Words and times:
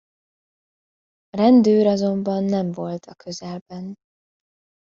Rendőr 1.29 1.85
azonban 1.87 2.43
nem 2.43 2.71
volt 2.71 3.05
a 3.05 3.13
közelben. 3.13 3.95